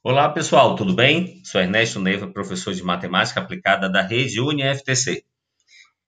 [0.00, 1.42] Olá pessoal, tudo bem?
[1.44, 5.24] Sou Ernesto Neiva, professor de matemática aplicada da rede UniFTC.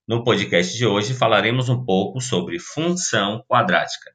[0.07, 4.13] No podcast de hoje falaremos um pouco sobre função quadrática.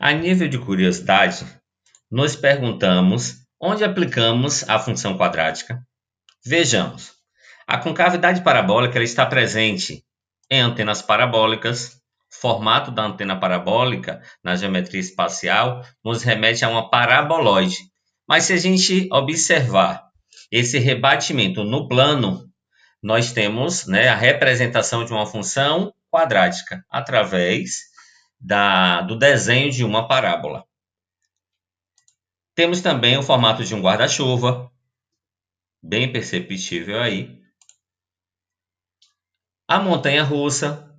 [0.00, 1.44] A nível de curiosidade,
[2.10, 5.86] nos perguntamos onde aplicamos a função quadrática.
[6.46, 7.12] Vejamos,
[7.66, 10.02] a concavidade parabólica está presente
[10.50, 12.01] em antenas parabólicas,
[12.32, 17.78] formato da antena parabólica na geometria espacial nos remete a uma paraboloide.
[18.26, 20.02] Mas se a gente observar
[20.50, 22.48] esse rebatimento no plano,
[23.02, 27.82] nós temos né, a representação de uma função quadrática através
[28.40, 30.64] da, do desenho de uma parábola.
[32.54, 34.70] Temos também o formato de um guarda-chuva,
[35.82, 37.40] bem perceptível aí.
[39.66, 40.91] A montanha russa,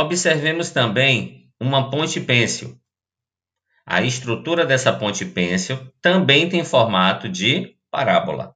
[0.00, 2.80] Observemos também uma ponte pêncil.
[3.84, 8.54] A estrutura dessa ponte pêncil também tem formato de parábola.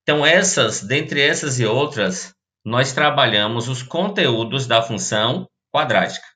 [0.00, 2.34] Então, essas, dentre essas e outras,
[2.64, 6.26] nós trabalhamos os conteúdos da função quadrática.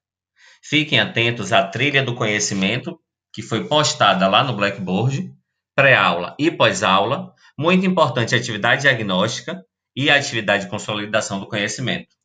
[0.63, 3.01] Fiquem atentos à trilha do conhecimento,
[3.33, 5.33] que foi postada lá no Blackboard,
[5.75, 7.33] pré-aula e pós-aula.
[7.59, 9.65] Muito importante a atividade diagnóstica
[9.97, 12.20] e a atividade de consolidação do conhecimento.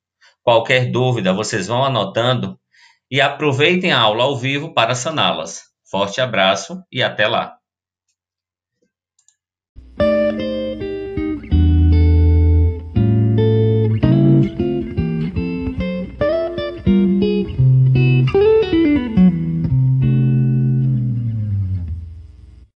[0.46, 2.60] Qualquer dúvida, vocês vão anotando
[3.10, 5.64] e aproveitem a aula ao vivo para saná-las.
[5.90, 7.58] Forte abraço e até lá!